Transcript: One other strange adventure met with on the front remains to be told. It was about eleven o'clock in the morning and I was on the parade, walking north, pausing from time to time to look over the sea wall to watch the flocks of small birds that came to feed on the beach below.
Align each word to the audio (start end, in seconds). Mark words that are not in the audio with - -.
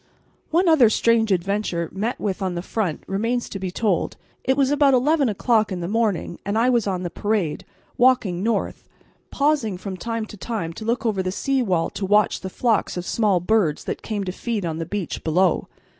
One 0.49 0.67
other 0.67 0.89
strange 0.89 1.31
adventure 1.31 1.87
met 1.93 2.19
with 2.19 2.41
on 2.41 2.55
the 2.55 2.63
front 2.63 3.03
remains 3.05 3.47
to 3.49 3.59
be 3.59 3.69
told. 3.69 4.17
It 4.43 4.57
was 4.57 4.71
about 4.71 4.95
eleven 4.95 5.29
o'clock 5.29 5.71
in 5.71 5.79
the 5.79 5.87
morning 5.87 6.39
and 6.43 6.57
I 6.57 6.71
was 6.71 6.87
on 6.87 7.03
the 7.03 7.11
parade, 7.11 7.63
walking 7.99 8.41
north, 8.41 8.89
pausing 9.29 9.77
from 9.77 9.97
time 9.97 10.25
to 10.25 10.37
time 10.37 10.73
to 10.73 10.85
look 10.85 11.05
over 11.05 11.21
the 11.21 11.31
sea 11.31 11.61
wall 11.61 11.91
to 11.91 12.03
watch 12.07 12.39
the 12.41 12.49
flocks 12.49 12.97
of 12.97 13.05
small 13.05 13.39
birds 13.39 13.83
that 13.83 14.01
came 14.01 14.23
to 14.23 14.31
feed 14.31 14.65
on 14.65 14.79
the 14.79 14.87
beach 14.87 15.23
below. 15.23 15.67